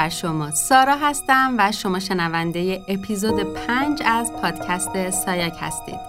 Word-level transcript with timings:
بر 0.00 0.08
شما. 0.08 0.50
سارا 0.50 0.96
هستم 0.96 1.54
و 1.58 1.72
شما 1.72 1.98
شنونده 1.98 2.82
اپیزود 2.88 3.42
5 3.42 4.02
از 4.06 4.32
پادکست 4.32 5.10
سایک 5.10 5.54
هستید. 5.60 6.00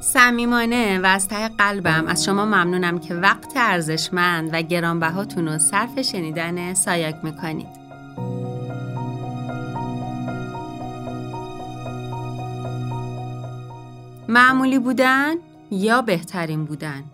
صمیمانه 0.00 0.98
و 0.98 1.06
از 1.06 1.28
ته 1.28 1.48
قلبم 1.48 2.06
از 2.06 2.24
شما 2.24 2.44
ممنونم 2.44 2.98
که 2.98 3.14
وقت 3.14 3.52
ارزشمند 3.56 4.50
و 4.52 4.62
گرانبهاتون 4.62 5.48
رو 5.48 5.58
صرف 5.58 6.00
شنیدن 6.00 6.74
سایک 6.74 7.16
می‌کنید. 7.22 7.82
معمولی 14.28 14.78
بودن؟ 14.78 15.34
یا 15.72 16.02
بهترین 16.02 16.64
بودن. 16.64 17.04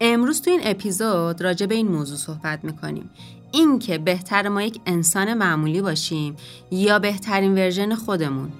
امروز 0.00 0.42
تو 0.42 0.50
این 0.50 0.60
اپیزود 0.64 1.42
راجع 1.42 1.66
به 1.66 1.74
این 1.74 1.88
موضوع 1.88 2.16
صحبت 2.16 2.64
می‌کنیم. 2.64 3.10
اینکه 3.52 3.98
بهتر 3.98 4.48
ما 4.48 4.62
یک 4.62 4.80
انسان 4.86 5.34
معمولی 5.34 5.82
باشیم 5.82 6.36
یا 6.70 6.98
بهترین 6.98 7.54
ورژن 7.54 7.94
خودمون. 7.94 8.52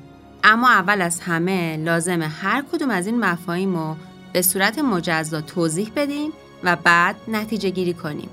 اما 0.44 0.68
اول 0.68 1.02
از 1.02 1.20
همه 1.20 1.76
لازمه 1.76 2.28
هر 2.28 2.64
کدوم 2.72 2.90
از 2.90 3.06
این 3.06 3.20
مفاهیم 3.20 3.76
رو 3.76 3.96
به 4.32 4.42
صورت 4.42 4.78
مجزا 4.78 5.40
توضیح 5.40 5.90
بدیم 5.96 6.30
و 6.64 6.76
بعد 6.76 7.16
نتیجه 7.28 7.70
گیری 7.70 7.94
کنیم. 7.94 8.28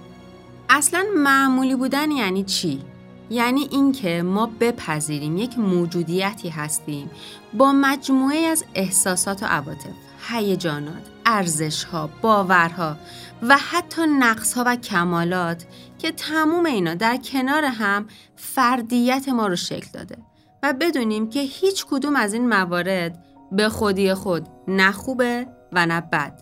اصلا 0.70 1.06
معمولی 1.16 1.76
بودن 1.76 2.12
یعنی 2.12 2.44
چی؟ 2.44 2.82
یعنی 3.30 3.68
اینکه 3.72 4.22
ما 4.22 4.52
بپذیریم 4.60 5.38
یک 5.38 5.60
موجودیتی 5.60 6.50
هستیم 6.50 7.10
با 7.54 7.72
مجموعه 7.72 8.38
از 8.38 8.64
احساسات 8.76 9.44
و 9.44 9.46
عواطف، 9.46 9.90
هیجانات، 10.30 11.04
ارزشها، 11.28 12.10
باورها 12.22 12.96
و 13.42 13.58
حتی 13.58 14.02
نقصها 14.20 14.64
و 14.68 14.76
کمالات 14.76 15.66
که 16.00 16.12
تموم 16.12 16.66
اینا 16.66 16.94
در 16.94 17.18
کنار 17.18 17.64
هم 17.64 18.08
فردیت 18.36 19.30
ما 19.30 19.48
رو 19.48 19.56
شکل 19.56 19.88
داده 19.94 20.18
و 20.64 20.74
بدونیم 20.74 21.30
که 21.30 21.40
هیچ 21.40 21.86
کدوم 21.86 22.16
از 22.16 22.34
این 22.34 22.50
موارد 22.50 23.24
به 23.52 23.70
خودی 23.70 24.14
خود 24.14 24.48
نه 24.68 24.92
خوبه 24.92 25.48
و 25.72 25.86
نه 25.86 26.02
بد. 26.02 26.42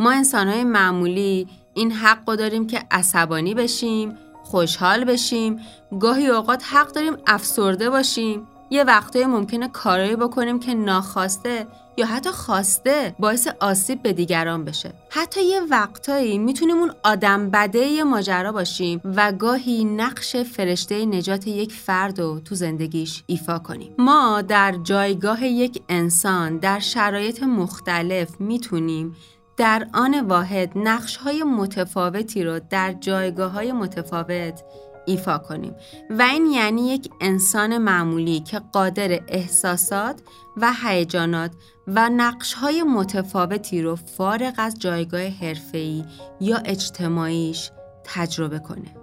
ما 0.00 0.10
انسانهای 0.10 0.64
معمولی 0.64 1.48
این 1.74 1.92
حق 1.92 2.24
داریم 2.24 2.66
که 2.66 2.82
عصبانی 2.90 3.54
بشیم، 3.54 4.18
خوشحال 4.44 5.04
بشیم 5.04 5.60
گاهی 6.00 6.26
اوقات 6.26 6.64
حق 6.64 6.92
داریم 6.92 7.16
افسرده 7.26 7.90
باشیم 7.90 8.46
یه 8.70 8.84
وقتایی 8.84 9.26
ممکنه 9.26 9.68
کارایی 9.68 10.16
بکنیم 10.16 10.60
که 10.60 10.74
ناخواسته 10.74 11.66
یا 11.96 12.06
حتی 12.06 12.30
خواسته 12.30 13.14
باعث 13.18 13.48
آسیب 13.60 14.02
به 14.02 14.12
دیگران 14.12 14.64
بشه. 14.64 14.92
حتی 15.10 15.44
یه 15.44 15.60
وقتایی 15.60 16.38
می‌تونیم 16.38 16.76
اون 16.76 16.92
آدم 17.04 17.50
بده 17.50 18.04
ماجرا 18.04 18.52
باشیم 18.52 19.00
و 19.04 19.32
گاهی 19.32 19.84
نقش 19.84 20.36
فرشته 20.36 21.06
نجات 21.06 21.46
یک 21.46 21.72
فرد 21.72 22.20
رو 22.20 22.40
تو 22.40 22.54
زندگیش 22.54 23.22
ایفا 23.26 23.58
کنیم. 23.58 23.94
ما 23.98 24.42
در 24.42 24.72
جایگاه 24.82 25.44
یک 25.44 25.82
انسان 25.88 26.58
در 26.58 26.78
شرایط 26.78 27.42
مختلف 27.42 28.40
می‌تونیم 28.40 29.16
در 29.56 29.86
آن 29.94 30.20
واحد 30.20 30.72
نقش 30.74 31.16
های 31.16 31.42
متفاوتی 31.42 32.44
رو 32.44 32.60
در 32.70 32.92
جایگاه 32.92 33.52
های 33.52 33.72
متفاوت 33.72 34.62
ایفا 35.06 35.38
کنیم 35.38 35.74
و 36.10 36.22
این 36.22 36.46
یعنی 36.46 36.88
یک 36.88 37.10
انسان 37.20 37.78
معمولی 37.78 38.40
که 38.40 38.60
قادر 38.72 39.20
احساسات 39.28 40.20
و 40.56 40.72
هیجانات 40.84 41.50
و 41.86 42.08
نقش 42.08 42.54
های 42.54 42.82
متفاوتی 42.82 43.82
رو 43.82 43.96
فارغ 43.96 44.54
از 44.58 44.78
جایگاه 44.78 45.26
حرفه‌ای 45.26 46.04
یا 46.40 46.56
اجتماعیش 46.56 47.70
تجربه 48.04 48.58
کنه. 48.58 48.96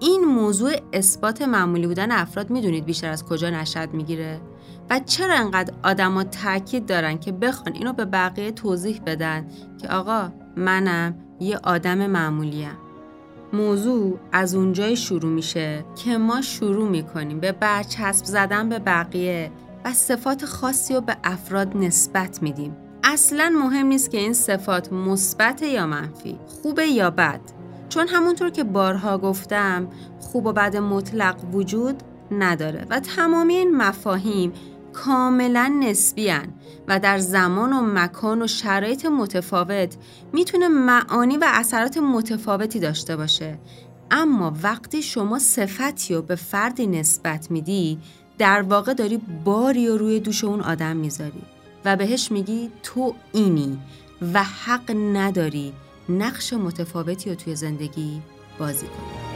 این 0.00 0.24
موضوع 0.24 0.72
اثبات 0.92 1.42
معمولی 1.42 1.86
بودن 1.86 2.12
افراد 2.12 2.50
می‌دونید 2.50 2.84
بیشتر 2.84 3.10
از 3.10 3.24
کجا 3.24 3.50
نشد 3.50 3.92
می‌گیره؟ 3.92 4.40
و 4.90 5.00
چرا 5.06 5.34
انقدر 5.34 5.74
آدما 5.82 6.24
تاکید 6.24 6.86
دارن 6.86 7.18
که 7.18 7.32
بخوان 7.32 7.74
اینو 7.74 7.92
به 7.92 8.04
بقیه 8.04 8.52
توضیح 8.52 9.00
بدن 9.06 9.46
که 9.80 9.88
آقا 9.88 10.32
منم 10.56 11.14
یه 11.40 11.58
آدم 11.58 12.06
معمولیم 12.06 12.85
موضوع 13.52 14.18
از 14.32 14.54
اونجای 14.54 14.96
شروع 14.96 15.30
میشه 15.30 15.84
که 16.04 16.18
ما 16.18 16.40
شروع 16.40 16.88
می‌کنیم 16.88 17.40
به 17.40 17.52
برچسب 17.52 18.24
زدن 18.24 18.68
به 18.68 18.78
بقیه 18.78 19.50
و 19.84 19.92
صفات 19.92 20.44
خاصی 20.44 20.94
رو 20.94 21.00
به 21.00 21.16
افراد 21.24 21.76
نسبت 21.76 22.42
میدیم. 22.42 22.76
اصلا 23.04 23.52
مهم 23.62 23.86
نیست 23.86 24.10
که 24.10 24.18
این 24.18 24.32
صفات 24.32 24.92
مثبت 24.92 25.62
یا 25.62 25.86
منفی 25.86 26.38
خوبه 26.46 26.86
یا 26.86 27.10
بد. 27.10 27.40
چون 27.88 28.08
همونطور 28.08 28.50
که 28.50 28.64
بارها 28.64 29.18
گفتم 29.18 29.88
خوب 30.20 30.46
و 30.46 30.52
بد 30.52 30.76
مطلق 30.76 31.36
وجود 31.54 32.02
نداره 32.30 32.86
و 32.90 33.00
تمامی 33.00 33.54
این 33.54 33.76
مفاهیم 33.76 34.52
کاملا 35.04 35.78
نسبی 35.80 36.32
و 36.88 36.98
در 36.98 37.18
زمان 37.18 37.72
و 37.72 37.80
مکان 37.80 38.42
و 38.42 38.46
شرایط 38.46 39.06
متفاوت 39.06 39.96
می‌تونه 40.32 40.68
معانی 40.68 41.36
و 41.36 41.44
اثرات 41.48 41.98
متفاوتی 41.98 42.80
داشته 42.80 43.16
باشه. 43.16 43.58
اما 44.10 44.56
وقتی 44.62 45.02
شما 45.02 45.38
صفتی 45.38 46.14
رو 46.14 46.22
به 46.22 46.34
فردی 46.34 46.86
نسبت 46.86 47.50
میدی 47.50 47.98
در 48.38 48.62
واقع 48.62 48.94
داری 48.94 49.20
باری 49.44 49.88
و 49.88 49.98
روی 49.98 50.20
دوش 50.20 50.44
اون 50.44 50.60
آدم 50.60 50.96
می‌ذاری 50.96 51.42
و 51.84 51.96
بهش 51.96 52.32
میگی 52.32 52.70
تو 52.82 53.14
اینی 53.32 53.78
و 54.34 54.42
حق 54.42 54.96
نداری 54.96 55.72
نقش 56.08 56.52
متفاوتی 56.52 57.30
رو 57.30 57.36
توی 57.36 57.56
زندگی 57.56 58.22
بازی 58.58 58.86
کنی. 58.86 59.35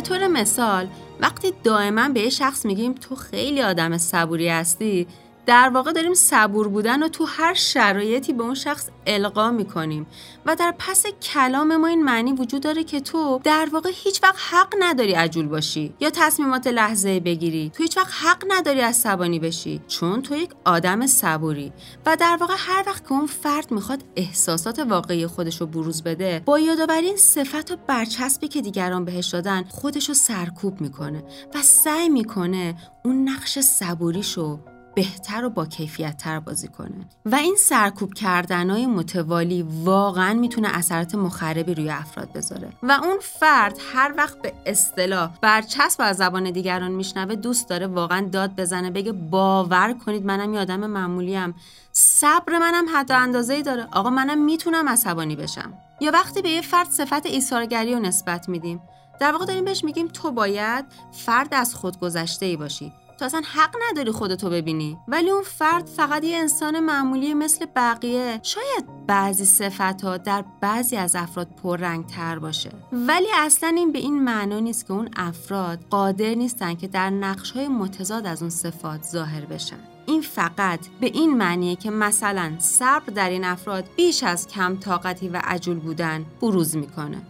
به 0.00 0.06
طور 0.06 0.26
مثال 0.26 0.86
وقتی 1.20 1.52
دائما 1.64 2.08
به 2.08 2.20
یه 2.20 2.28
شخص 2.28 2.66
میگیم 2.66 2.92
تو 2.92 3.16
خیلی 3.16 3.62
آدم 3.62 3.98
صبوری 3.98 4.48
هستی 4.48 5.06
در 5.50 5.68
واقع 5.68 5.92
داریم 5.92 6.14
صبور 6.14 6.68
بودن 6.68 7.02
و 7.02 7.08
تو 7.08 7.24
هر 7.24 7.54
شرایطی 7.54 8.32
به 8.32 8.42
اون 8.42 8.54
شخص 8.54 8.88
القا 9.06 9.50
می‌کنیم. 9.50 10.06
و 10.46 10.56
در 10.56 10.74
پس 10.78 11.06
کلام 11.06 11.76
ما 11.76 11.86
این 11.86 12.04
معنی 12.04 12.32
وجود 12.32 12.62
داره 12.62 12.84
که 12.84 13.00
تو 13.00 13.40
در 13.44 13.68
واقع 13.72 13.90
هیچ 13.94 14.22
وقت 14.22 14.36
حق 14.50 14.74
نداری 14.80 15.12
عجول 15.12 15.46
باشی 15.48 15.94
یا 16.00 16.10
تصمیمات 16.10 16.66
لحظه 16.66 17.20
بگیری. 17.20 17.70
تو 17.74 17.82
هیچ 17.82 17.96
وقت 17.96 18.12
حق 18.12 18.44
نداری 18.48 18.80
عصبانی 18.80 19.38
بشی 19.38 19.80
چون 19.88 20.22
تو 20.22 20.36
یک 20.36 20.50
آدم 20.64 21.06
صبوری. 21.06 21.72
و 22.06 22.16
در 22.16 22.36
واقع 22.40 22.54
هر 22.58 22.84
وقت 22.86 23.04
که 23.04 23.12
اون 23.12 23.26
فرد 23.26 23.70
می‌خواد 23.70 24.04
احساسات 24.16 24.78
واقعی 24.78 25.26
خودش 25.26 25.60
رو 25.60 25.66
بروز 25.66 26.02
بده 26.02 26.42
با 26.44 26.58
یادآوری 26.58 27.06
این 27.06 27.16
صفت 27.16 27.70
و 27.72 27.76
برچسبی 27.86 28.48
که 28.48 28.60
دیگران 28.60 29.04
بهش 29.04 29.28
دادن 29.28 29.64
خودش 29.68 30.08
رو 30.08 30.14
سرکوب 30.14 30.80
می‌کنه 30.80 31.24
و 31.54 31.62
سعی 31.62 32.08
می‌کنه 32.08 32.76
اون 33.04 33.28
نقش 33.28 33.58
صبوریشو 33.58 34.60
بهتر 34.94 35.44
و 35.44 35.50
با 35.50 35.66
کیفیت 35.66 36.16
تر 36.16 36.40
بازی 36.40 36.68
کنه. 36.68 37.06
و 37.24 37.34
این 37.34 37.56
سرکوب 37.58 38.14
کردنهای 38.14 38.86
متوالی 38.86 39.62
واقعا 39.84 40.34
می‌تونه 40.34 40.68
اثرات 40.68 41.14
مخربی 41.14 41.74
روی 41.74 41.90
افراد 41.90 42.32
بذاره. 42.32 42.68
و 42.82 42.92
اون 42.92 43.16
فرد 43.20 43.78
هر 43.94 44.14
وقت 44.16 44.42
به 44.42 44.52
اصطلاح 44.66 45.30
برچسب 45.40 46.00
از 46.00 46.16
زبان 46.16 46.50
دیگران 46.50 46.90
میشنوه 46.90 47.34
دوست 47.34 47.68
داره 47.68 47.86
واقعا 47.86 48.28
داد 48.32 48.56
بزنه 48.56 48.90
بگه 48.90 49.12
باور 49.12 49.92
کنید 50.06 50.26
منم 50.26 50.54
یه 50.54 50.60
آدم 50.60 50.86
معمولیم. 50.86 51.54
صبر 51.92 52.58
منم 52.58 52.84
حتی 52.94 53.14
اندازه 53.14 53.62
داره. 53.62 53.88
آقا 53.92 54.10
منم 54.10 54.44
می‌تونم 54.44 54.88
عصبانی 54.88 55.36
بشم. 55.36 55.72
یا 56.00 56.10
وقتی 56.10 56.42
به 56.42 56.48
یه 56.48 56.62
فرد 56.62 56.90
صفت 56.90 57.26
ایثارگری 57.26 57.94
رو 57.94 58.00
نسبت 58.00 58.48
میدیم. 58.48 58.80
در 59.20 59.32
واقع 59.32 59.44
داریم 59.44 59.64
بهش 59.64 59.84
میگیم 59.84 60.08
تو 60.08 60.30
باید 60.30 60.84
فرد 61.12 61.54
از 61.54 61.74
خودگذشته 61.74 62.46
ای 62.46 62.56
باشی. 62.56 62.92
تو 63.20 63.26
اصلا 63.26 63.42
حق 63.54 63.76
نداری 63.90 64.10
خودتو 64.10 64.50
ببینی. 64.50 64.98
ولی 65.08 65.30
اون 65.30 65.42
فرد 65.42 65.86
فقط 65.86 66.24
یه 66.24 66.36
انسان 66.36 66.80
معمولی 66.80 67.34
مثل 67.34 67.66
بقیه. 67.76 68.40
شاید 68.42 69.06
بعضی 69.06 69.44
صفت 69.44 70.02
ها 70.02 70.16
در 70.16 70.44
بعضی 70.60 70.96
از 70.96 71.16
افراد 71.16 71.48
پررنگ 71.62 72.06
تر 72.06 72.38
باشه. 72.38 72.70
ولی 72.92 73.26
اصلا 73.34 73.68
این 73.68 73.92
به 73.92 73.98
این 73.98 74.22
معنا 74.22 74.58
نیست 74.58 74.86
که 74.86 74.92
اون 74.92 75.08
افراد 75.16 75.78
قادر 75.90 76.34
نیستن 76.34 76.74
که 76.74 76.88
در 76.88 77.10
نقش 77.10 77.50
های 77.50 77.68
متضاد 77.68 78.26
از 78.26 78.42
اون 78.42 78.50
صفات 78.50 79.02
ظاهر 79.02 79.44
بشن. 79.44 79.78
این 80.06 80.20
فقط 80.22 80.80
به 81.00 81.06
این 81.06 81.36
معنیه 81.36 81.76
که 81.76 81.90
مثلا 81.90 82.52
صبر 82.58 83.12
در 83.14 83.30
این 83.30 83.44
افراد 83.44 83.84
بیش 83.96 84.22
از 84.22 84.48
کم 84.48 84.76
طاقتی 84.76 85.28
و 85.28 85.40
عجول 85.44 85.78
بودن 85.78 86.24
بروز 86.40 86.76
می‌کنه. 86.76 87.22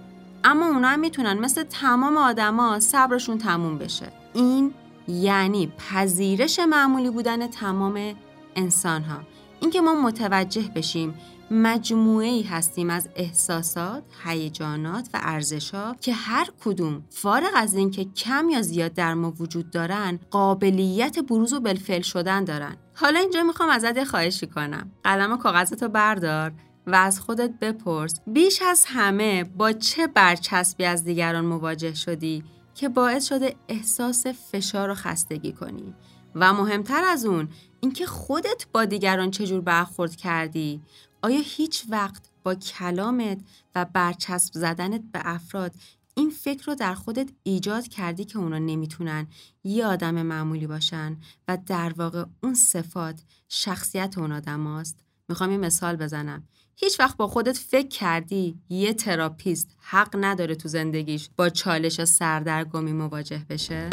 اما 0.44 0.66
اونا 0.66 0.88
هم 0.88 1.00
می‌تونن 1.00 1.38
مثل 1.38 1.62
تمام 1.62 2.16
آدما 2.16 2.80
صبرشون 2.80 3.38
تموم 3.38 3.78
بشه. 3.78 4.12
این 4.34 4.74
یعنی 5.08 5.72
پذیرش 5.78 6.58
معمولی 6.58 7.10
بودن 7.10 7.46
تمام 7.46 8.14
انسان 8.56 9.02
ها 9.02 9.20
اینکه 9.60 9.80
ما 9.80 9.94
متوجه 9.94 10.70
بشیم 10.74 11.14
مجموعه 11.50 12.28
ای 12.28 12.42
هستیم 12.42 12.90
از 12.90 13.08
احساسات، 13.16 14.02
هیجانات 14.24 15.08
و 15.14 15.20
ارزشها 15.22 15.96
که 16.00 16.12
هر 16.12 16.48
کدوم 16.64 17.02
فارغ 17.10 17.50
از 17.54 17.74
اینکه 17.74 18.04
کم 18.04 18.48
یا 18.48 18.62
زیاد 18.62 18.94
در 18.94 19.14
ما 19.14 19.30
وجود 19.40 19.70
دارن 19.70 20.20
قابلیت 20.30 21.18
بروز 21.18 21.52
و 21.52 21.60
بالفعل 21.60 22.02
شدن 22.02 22.44
دارن. 22.44 22.76
حالا 22.94 23.20
اینجا 23.20 23.42
می‌خوام 23.42 23.70
ازت 23.70 24.04
خواهشی 24.04 24.46
کنم. 24.46 24.90
قلم 25.04 25.32
و 25.32 25.36
کاغذتو 25.36 25.88
بردار 25.88 26.52
و 26.86 26.94
از 26.94 27.20
خودت 27.20 27.50
بپرس. 27.60 28.20
بیش 28.26 28.62
از 28.62 28.84
همه 28.88 29.44
با 29.44 29.72
چه 29.72 30.06
برچسبی 30.06 30.84
از 30.84 31.04
دیگران 31.04 31.44
مواجه 31.44 31.94
شدی؟ 31.94 32.44
که 32.80 32.88
باعث 32.88 33.28
شده 33.28 33.56
احساس 33.68 34.26
فشار 34.26 34.90
و 34.90 34.94
خستگی 34.94 35.52
کنی. 35.52 35.94
و 36.34 36.52
مهمتر 36.52 37.04
از 37.04 37.24
اون 37.24 37.48
اینکه 37.80 38.06
خودت 38.06 38.66
با 38.72 38.84
دیگران 38.84 39.30
چجور 39.30 39.60
برخورد 39.60 40.16
کردی. 40.16 40.80
آیا 41.22 41.40
هیچ 41.44 41.84
وقت 41.88 42.30
با 42.42 42.54
کلامت 42.54 43.38
و 43.74 43.84
برچسب 43.84 44.54
زدنت 44.54 45.02
به 45.12 45.20
افراد 45.24 45.72
این 46.14 46.30
فکر 46.30 46.66
رو 46.66 46.74
در 46.74 46.94
خودت 46.94 47.30
ایجاد 47.42 47.88
کردی 47.88 48.24
که 48.24 48.38
اونا 48.38 48.58
نمی‌تونن 48.58 49.26
یه 49.64 49.86
آدم 49.86 50.22
معمولی 50.22 50.66
باشن؟ 50.66 51.16
و 51.48 51.58
در 51.66 51.92
واقع 51.96 52.24
اون 52.42 52.54
صفات 52.54 53.22
شخصیت 53.48 54.18
اون 54.18 54.32
آدم 54.32 54.66
هاست؟ 54.66 54.98
می‌خوام 55.28 55.50
یه 55.50 55.58
مثال 55.58 55.96
بزنم. 55.96 56.48
هیچ 56.82 57.00
وقت 57.00 57.16
با 57.16 57.26
خودت 57.26 57.58
فکر 57.58 57.88
کردی 57.88 58.58
یه 58.68 58.94
تراپیست 58.94 59.76
حق 59.80 60.16
نداره 60.20 60.54
تو 60.54 60.68
زندگیش 60.68 61.28
با 61.36 61.48
چالش 61.48 62.00
و 62.00 62.04
سردرگمی 62.04 62.92
مواجه 62.92 63.42
بشه؟ 63.50 63.90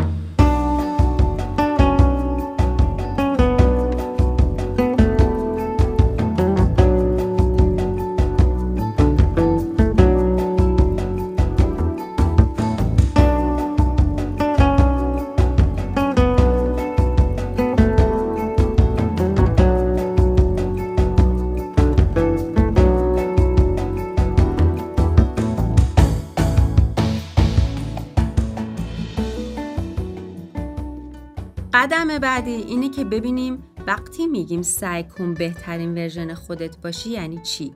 قدم 31.78 32.20
بعدی 32.20 32.52
اینه 32.52 32.90
که 32.90 33.04
ببینیم 33.04 33.64
وقتی 33.88 34.28
میگیم 34.28 34.62
سعی 34.62 35.04
کن 35.04 35.34
بهترین 35.34 35.94
ورژن 35.94 36.34
خودت 36.34 36.78
باشی 36.78 37.10
یعنی 37.10 37.40
چی؟ 37.44 37.74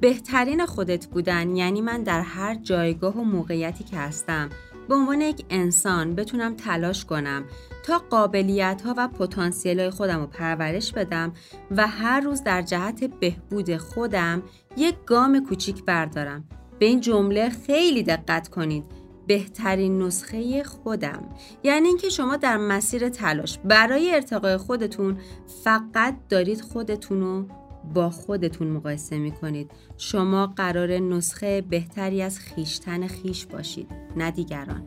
بهترین 0.00 0.66
خودت 0.66 1.06
بودن 1.06 1.56
یعنی 1.56 1.80
من 1.80 2.02
در 2.02 2.20
هر 2.20 2.54
جایگاه 2.54 3.16
و 3.16 3.24
موقعیتی 3.24 3.84
که 3.84 3.96
هستم 3.96 4.48
به 4.88 4.94
عنوان 4.94 5.20
یک 5.20 5.44
انسان 5.50 6.14
بتونم 6.14 6.54
تلاش 6.54 7.04
کنم 7.04 7.44
تا 7.82 7.98
قابلیت 7.98 8.82
ها 8.84 8.94
و 8.96 9.08
پتانسیل 9.08 9.80
های 9.80 9.90
خودم 9.90 10.20
رو 10.20 10.26
پرورش 10.26 10.92
بدم 10.92 11.32
و 11.70 11.86
هر 11.86 12.20
روز 12.20 12.42
در 12.42 12.62
جهت 12.62 13.04
بهبود 13.04 13.76
خودم 13.76 14.42
یک 14.76 14.94
گام 15.06 15.46
کوچیک 15.46 15.84
بردارم. 15.84 16.44
به 16.78 16.86
این 16.86 17.00
جمله 17.00 17.50
خیلی 17.50 18.02
دقت 18.02 18.48
کنید. 18.48 19.01
بهترین 19.26 20.02
نسخه 20.02 20.64
خودم. 20.64 21.22
یعنی 21.62 21.88
اینکه 21.88 22.08
شما 22.08 22.36
در 22.36 22.56
مسیر 22.56 23.08
تلاش 23.08 23.58
برای 23.58 24.14
ارتقای 24.14 24.56
خودتون 24.56 25.18
فقط 25.64 26.14
دارید 26.28 26.60
خودتون 26.60 27.20
رو 27.20 27.46
با 27.94 28.10
خودتون 28.10 28.68
مقایسه 28.68 29.18
می 29.18 29.32
کنید 29.32 29.70
شما 29.96 30.46
قرار 30.46 30.98
نسخه 30.98 31.60
بهتری 31.60 32.22
از 32.22 32.38
خیشتن 32.38 33.06
خیش 33.06 33.46
باشید 33.46 33.88
نه 34.16 34.30
دیگران. 34.30 34.82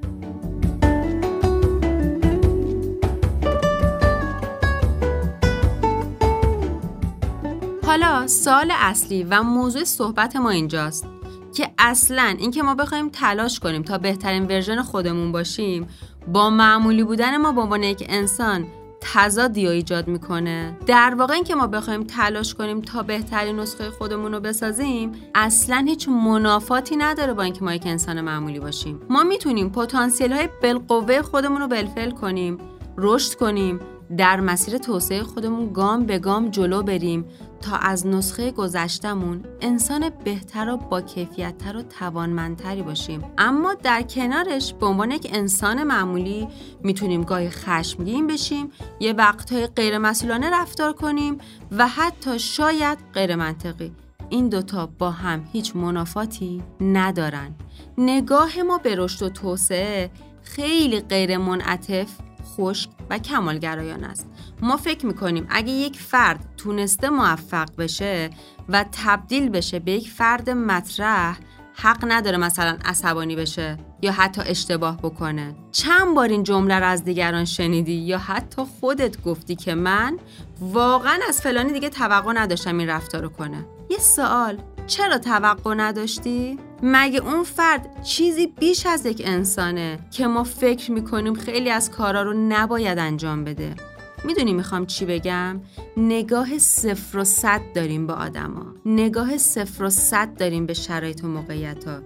حالا 7.85 8.27
سال 8.27 8.71
اصلی 8.75 9.23
و 9.23 9.43
موضوع 9.43 9.83
صحبت 9.83 10.35
ما 10.35 10.49
اینجاست. 10.49 11.14
که 11.55 11.69
اصلا 11.77 12.35
اینکه 12.39 12.63
ما 12.63 12.75
بخوایم 12.75 13.09
تلاش 13.09 13.59
کنیم 13.59 13.81
تا 13.81 13.97
بهترین 13.97 14.43
ورژن 14.45 14.81
خودمون 14.81 15.31
باشیم 15.31 15.87
با 16.27 16.49
معمولی 16.49 17.03
بودن 17.03 17.37
ما 17.37 17.51
به 17.51 17.61
عنوان 17.61 17.83
یک 17.83 18.05
انسان 18.09 18.67
تضادی 19.13 19.67
ایجاد 19.67 20.07
می‌کنه. 20.07 20.77
در 20.87 21.15
واقع 21.15 21.33
اینکه 21.33 21.55
ما 21.55 21.67
بخوایم 21.67 22.03
تلاش 22.03 22.53
کنیم 22.53 22.81
تا 22.81 23.03
بهترین 23.03 23.59
نسخه 23.59 23.89
خودمون 23.89 24.33
رو 24.33 24.39
بسازیم 24.39 25.11
اصلا 25.35 25.83
هیچ 25.87 26.09
منافاتی 26.09 26.95
نداره 26.95 27.33
با 27.33 27.43
اینکه 27.43 27.63
ما 27.63 27.73
یک 27.73 27.83
انسان 27.85 28.21
معمولی 28.21 28.59
باشیم. 28.59 29.01
ما 29.09 29.23
می‌تونیم 29.23 29.69
پتانسیل 29.69 30.33
های 30.33 30.49
بالقوه 30.61 31.21
خودمون 31.21 31.61
رو 31.61 31.67
بلفل 31.67 32.11
کنیم 32.11 32.57
رشد 32.97 33.33
کنیم 33.33 33.79
در 34.17 34.39
مسیر 34.39 34.77
توسعه 34.77 35.23
خودمون 35.23 35.73
گام 35.73 36.05
به 36.05 36.19
گام 36.19 36.49
جلو 36.49 36.83
بریم. 36.83 37.25
تا 37.61 37.75
از 37.75 38.07
نسخه 38.07 38.51
گذشتمون 38.51 39.43
انسان 39.61 40.09
بهتر 40.09 40.69
و 40.69 40.77
با 40.77 41.01
کیفیتتر 41.01 41.77
و 41.77 41.81
توانمندتری 41.81 42.81
باشیم. 42.81 43.23
اما 43.37 43.73
در 43.73 44.01
کنارش 44.01 44.73
به 44.73 44.85
عنوان 44.85 45.11
یک 45.11 45.29
انسان 45.33 45.83
معمولی 45.83 46.47
می‌تونیم 46.83 47.23
گاهی 47.23 47.49
خشمگین 47.49 48.27
بشیم 48.27 48.71
یه 48.99 49.13
وقتهای 49.13 49.67
غیر 49.67 49.97
مسئولانه 49.97 50.49
رفتار 50.61 50.93
کنیم 50.93 51.37
و 51.71 51.87
حتی 51.87 52.39
شاید 52.39 52.97
غیر 53.13 53.35
منطقی 53.35 53.91
این 54.29 54.49
دوتا 54.49 54.89
با 54.99 55.11
هم 55.11 55.47
هیچ 55.53 55.75
منافاتی 55.75 56.63
ندارن. 56.81 57.55
نگاه 57.97 58.61
ما 58.61 58.77
به 58.77 58.95
رشد 58.95 59.25
و 59.25 59.29
توسعه 59.29 60.11
خیلی 60.43 60.99
غیر 60.99 61.37
منعطف 61.37 62.07
خشک 62.45 62.89
و 63.09 63.19
کمالگرایان 63.19 64.03
است. 64.03 64.29
ما 64.61 64.77
فکر 64.77 65.05
می‌کنیم 65.05 65.47
اگه 65.49 65.71
یک 65.71 65.99
فرد 65.99 66.53
تونسته 66.57 67.09
موفق 67.09 67.75
بشه 67.77 68.29
و 68.69 68.85
تبدیل 68.91 69.49
بشه 69.49 69.79
به 69.79 69.91
یک 69.91 70.09
فرد 70.09 70.49
مطرح 70.49 71.39
حق 71.77 72.05
نداره 72.07 72.37
مثلا 72.37 72.77
عصبانی 72.85 73.35
بشه 73.35 73.77
یا 74.01 74.11
حتی 74.11 74.41
اشتباه 74.45 74.97
بکنه. 74.97 75.55
چند 75.71 76.15
بار 76.15 76.27
این 76.27 76.43
جمله 76.43 76.79
رو 76.79 76.85
از 76.85 77.03
دیگران 77.03 77.45
شنیدی 77.45 77.93
یا 77.93 78.17
حتی 78.17 78.61
خودت 78.79 79.23
گفتی 79.23 79.55
که 79.55 79.75
من 79.75 80.19
واقعا 80.61 81.19
از 81.29 81.41
فلانی 81.41 81.73
دیگه 81.73 81.89
توقع 81.89 82.33
نداشتم 82.33 82.77
این 82.77 82.89
رفتار 82.89 83.21
رو 83.21 83.29
کنه؟ 83.29 83.65
یه 83.89 83.97
سوال 83.97 84.57
چرا 84.87 85.17
توقع 85.17 85.73
نداشتی؟ 85.73 86.59
مگه 86.87 87.19
اون 87.19 87.43
فرد 87.43 88.03
چیزی 88.03 88.47
بیش 88.47 88.85
از 88.85 89.05
یک 89.05 89.21
انسانه 89.25 89.99
که 90.11 90.27
ما 90.27 90.43
فکر 90.43 90.91
می‌کنیم 90.91 91.33
خیلی 91.33 91.69
از 91.69 91.91
کارا 91.91 92.21
رو 92.21 92.33
نباید 92.49 92.99
انجام 92.99 93.43
بده؟ 93.43 93.75
می‌دونی 94.25 94.53
می‌خوام 94.53 94.85
چی 94.85 95.05
بگم؟ 95.05 95.61
نگاه 95.97 96.57
صفر 96.57 97.17
و 97.17 97.23
صد 97.23 97.61
داریم 97.75 98.07
به 98.07 98.13
آدما. 98.13 98.65
نگاه 98.85 99.37
صفر 99.37 99.83
و 99.83 99.89
صد 99.89 100.37
داریم 100.37 100.65
به 100.65 100.73
شرایط 100.73 101.23
و 101.23 101.27
موقعیت 101.27 101.87
ها 101.87 101.99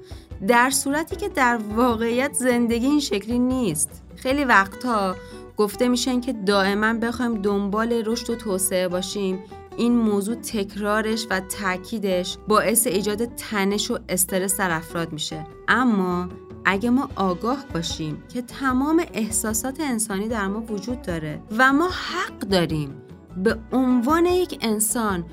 در 0.48 0.69
صورتی 0.69 1.15
که 1.15 1.29
در 1.29 1.59
واقعیت 1.75 2.33
زندگی 2.33 2.86
این 2.86 3.00
شکلی 3.00 3.39
نیست. 3.39 4.03
خیلی 4.15 4.43
وقتها 4.43 5.15
گفته 5.57 5.88
میشن 5.88 6.21
که 6.21 6.33
دائما 6.33 6.93
بخوایم 6.93 7.41
دنبال 7.41 8.03
رشد 8.05 8.29
و 8.29 8.36
توسعه 8.36 8.88
باشیم 8.88 9.39
این 9.79 9.95
موضوع 9.95 10.36
تکرارش 10.36 11.27
و 11.29 11.39
تاکیدش 11.39 12.38
باعث 12.48 12.88
ایجاد 12.88 13.25
تنش 13.25 13.91
و 13.91 14.00
استرس 14.09 14.57
در 14.57 14.71
افراد 14.71 15.13
میشه. 15.13 15.45
اما 15.67 16.29
اگه 16.65 16.89
ما 16.89 17.09
آگاه 17.15 17.65
باشیم 17.74 18.24
که 18.33 18.41
تمام 18.41 19.03
احساسات 19.13 19.79
انسانی 19.79 20.27
در 20.27 20.48
ما 20.48 20.62
وجود 20.62 21.01
داره 21.01 21.41
و 21.57 21.74
ما 21.74 21.89
حق 21.89 22.39
داریم 22.39 22.95
به 23.43 23.57
عنوان 23.71 24.25
یک 24.25 24.57
انسان 24.62 25.25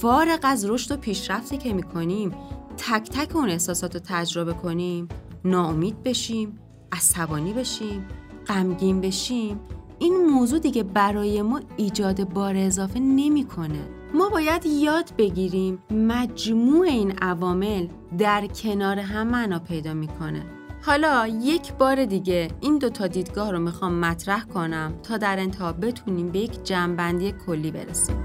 فارغ 0.00 0.38
از 0.42 0.64
رشد 0.64 0.92
و 0.92 0.96
پیشرفتی 0.96 1.58
که 1.58 1.72
می‌کنیم 1.72 2.34
تک 2.76 3.10
تک 3.10 3.36
اون 3.36 3.50
احساسات 3.50 3.94
رو 3.94 4.00
تجربه 4.04 4.52
کنیم 4.52 5.08
ناامید 5.44 6.02
بشیم 6.02 6.58
عصبانی 6.92 7.52
بشیم 7.52 8.04
غمگین 8.46 9.00
بشیم 9.00 9.60
این 10.02 10.26
موضوع 10.26 10.58
دیگه 10.58 10.82
برای 10.82 11.42
ما 11.42 11.60
ایجاد 11.76 12.28
بار 12.28 12.56
اضافه 12.56 12.98
نمی‌کنه. 12.98 13.88
ما 14.14 14.28
باید 14.28 14.66
یاد 14.66 15.12
بگیریم 15.18 15.78
مجموع 15.90 16.86
این 16.86 17.12
عوامل 17.22 17.86
در 18.18 18.46
کنار 18.46 18.98
هم 18.98 19.26
معنا 19.26 19.58
پیدا 19.58 19.94
می‌کنه. 19.94 20.46
حالا 20.82 21.26
یک 21.26 21.72
بار 21.72 22.04
دیگه 22.04 22.48
این 22.60 22.78
دوتا 22.78 23.06
دیدگاه 23.06 23.50
رو 23.52 23.58
می‌خوام 23.58 23.94
مطرح 23.94 24.44
کنم 24.44 24.92
تا 25.02 25.16
در 25.16 25.38
انتها 25.38 25.72
بتونیم 25.72 26.28
به 26.28 26.38
یک 26.38 26.64
جنبندی 26.64 27.34
کلی 27.46 27.70
برسیم. 27.70 28.16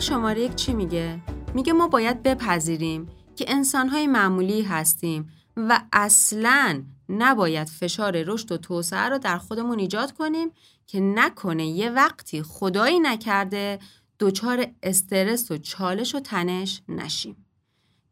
شماره 0.00 0.40
یک 0.40 0.54
چی 0.54 0.72
میگه؟ 0.72 1.20
میگه 1.54 1.72
ما 1.72 1.88
باید 1.88 2.22
بپذیریم 2.22 3.08
که 3.36 3.44
انسانهای 3.48 4.06
معمولی 4.06 4.62
هستیم 4.62 5.30
و 5.56 5.80
اصلا 5.92 6.82
نباید 7.08 7.68
فشار 7.68 8.22
رشد 8.22 8.52
و 8.52 8.56
توسعه 8.56 9.08
رو 9.08 9.18
در 9.18 9.38
خودمون 9.38 9.78
ایجاد 9.78 10.12
کنیم 10.12 10.50
که 10.86 11.00
نکنه 11.00 11.66
یه 11.66 11.90
وقتی 11.90 12.42
خدایی 12.42 13.00
نکرده 13.00 13.78
دچار 14.18 14.66
استرس 14.82 15.50
و 15.50 15.58
چالش 15.58 16.14
و 16.14 16.20
تنش 16.20 16.82
نشیم. 16.88 17.46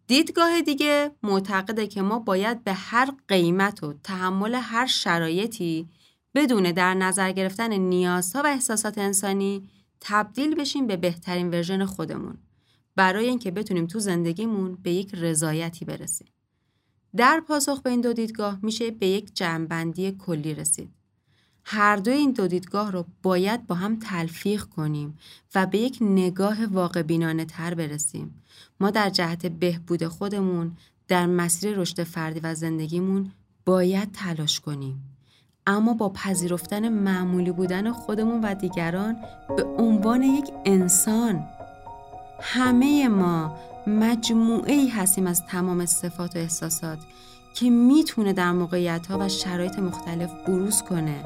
دیدگاه 0.06 0.60
دیگه 0.60 1.10
معتقده 1.22 1.86
که 1.86 2.02
ما 2.02 2.18
باید 2.18 2.64
به 2.64 2.72
هر 2.72 3.12
قیمت 3.28 3.82
و 3.82 3.94
تحمل 4.04 4.54
هر 4.54 4.86
شرایطی 4.86 5.88
بدون 6.34 6.72
در 6.72 6.94
نظر 6.94 7.32
گرفتن 7.32 7.72
نیازها 7.72 8.42
و 8.42 8.46
احساسات 8.46 8.98
انسانی 8.98 9.68
تبدیل 10.00 10.54
بشیم 10.54 10.86
به 10.86 10.96
بهترین 10.96 11.50
ورژن 11.50 11.84
خودمون 11.84 12.38
برای 12.96 13.28
اینکه 13.28 13.50
بتونیم 13.50 13.86
تو 13.86 13.98
زندگیمون 13.98 14.78
به 14.82 14.92
یک 14.92 15.14
رضایتی 15.14 15.84
برسیم. 15.84 16.28
در 17.16 17.42
پاسخ 17.48 17.82
به 17.82 17.90
این 17.90 18.00
دو 18.00 18.12
دیدگاه 18.12 18.58
میشه 18.62 18.90
به 18.90 19.06
یک 19.06 19.34
جمعبندی 19.34 20.12
کلی 20.12 20.54
رسید. 20.54 20.90
هر 21.64 21.96
دو 21.96 22.10
این 22.10 22.32
دو 22.32 22.46
دیدگاه 22.46 22.92
رو 22.92 23.04
باید 23.22 23.66
با 23.66 23.74
هم 23.74 23.98
تلفیق 23.98 24.64
کنیم 24.64 25.18
و 25.54 25.66
به 25.66 25.78
یک 25.78 25.98
نگاه 26.00 26.66
واقع 26.66 27.02
بینانه 27.02 27.44
تر 27.44 27.74
برسیم. 27.74 28.42
ما 28.80 28.90
در 28.90 29.10
جهت 29.10 29.46
بهبود 29.46 30.06
خودمون 30.06 30.76
در 31.08 31.26
مسیر 31.26 31.76
رشد 31.76 32.02
فردی 32.02 32.40
و 32.40 32.54
زندگیمون 32.54 33.32
باید 33.64 34.12
تلاش 34.12 34.60
کنیم. 34.60 35.15
اما 35.66 35.94
با 35.94 36.08
پذیرفتن 36.08 36.88
معمولی 36.88 37.52
بودن 37.52 37.92
خودمون 37.92 38.40
و 38.40 38.54
دیگران 38.54 39.16
به 39.56 39.64
عنوان 39.64 40.22
یک 40.22 40.44
انسان. 40.64 41.44
همه 42.40 43.08
ما 43.08 43.56
مجموعه 43.86 44.72
ای 44.72 44.88
هستیم 44.88 45.26
از 45.26 45.46
تمام 45.46 45.86
صفات 45.86 46.36
و 46.36 46.38
احساسات 46.38 46.98
که 47.54 47.70
می‌تونه 47.70 48.32
در 48.32 48.52
موقعیت 48.52 49.06
ها 49.06 49.18
و 49.18 49.28
شرایط 49.28 49.78
مختلف 49.78 50.30
بروز 50.46 50.82
کنه. 50.82 51.24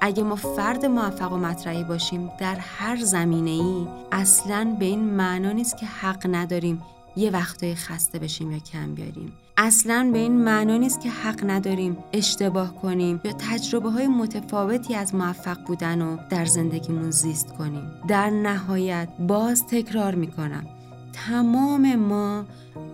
اگه 0.00 0.22
ما 0.22 0.36
فرد 0.36 0.86
موفق 0.86 1.32
و 1.32 1.36
مطرحی 1.36 1.84
باشیم 1.84 2.30
در 2.38 2.54
هر 2.54 2.96
زمینه 2.96 3.50
ای 3.50 3.86
اصلا 4.12 4.76
به 4.78 4.84
این 4.84 5.00
معنا 5.00 5.52
نیست 5.52 5.76
که 5.76 5.86
حق 5.86 6.26
نداریم 6.30 6.82
یه 7.16 7.30
وقتای 7.30 7.74
خسته 7.74 8.18
بشیم 8.18 8.52
یا 8.52 8.58
کم 8.58 8.94
بیاریم. 8.94 9.32
اصلا 9.62 10.10
به 10.12 10.18
این 10.18 10.44
معنا 10.44 10.76
نیست 10.76 11.00
که 11.00 11.10
حق 11.10 11.40
نداریم 11.50 11.96
اشتباه 12.12 12.74
کنیم 12.74 13.20
یا 13.24 13.32
تجربه 13.32 13.90
های 13.90 14.06
متفاوتی 14.06 14.94
از 14.94 15.14
موفق 15.14 15.58
بودن 15.66 16.02
و 16.02 16.16
در 16.30 16.44
زندگیمون 16.44 17.10
زیست 17.10 17.52
کنیم. 17.52 17.90
در 18.08 18.30
نهایت 18.30 19.08
باز 19.18 19.66
تکرار 19.66 20.14
می‌کنم 20.14 20.66
تمام 21.12 21.96
ما 21.96 22.44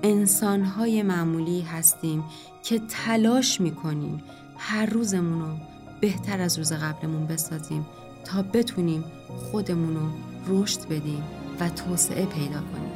انسان 0.02 0.64
های 0.64 1.02
معمولی 1.02 1.60
هستیم 1.60 2.24
که 2.62 2.78
تلاش 2.88 3.60
می‌کنیم 3.60 4.22
هر 4.56 4.86
روزمون 4.86 5.40
رو 5.40 5.56
بهتر 6.00 6.40
از 6.40 6.58
روز 6.58 6.72
قبلمون 6.72 7.26
بسازیم 7.26 7.86
تا 8.24 8.42
بتونیم 8.42 9.04
خودمون 9.28 9.96
رو 9.96 10.06
رشد 10.48 10.88
بدیم 10.88 11.22
و 11.60 11.68
توسعه 11.68 12.26
پیدا 12.26 12.60
کنیم. 12.60 12.95